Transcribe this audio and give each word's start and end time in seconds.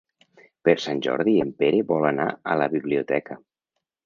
Per 0.69 0.73
Sant 0.85 1.01
Jordi 1.07 1.35
en 1.43 1.51
Pere 1.59 1.83
vol 1.93 2.09
anar 2.13 2.27
a 2.55 2.57
la 2.63 2.71
biblioteca. 2.75 3.39